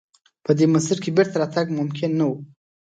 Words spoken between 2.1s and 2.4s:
نه و.